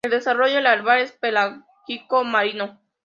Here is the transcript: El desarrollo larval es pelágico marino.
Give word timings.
El 0.03 0.09
desarrollo 0.09 0.61
larval 0.61 1.01
es 1.01 1.11
pelágico 1.11 2.23
marino. 2.23 2.79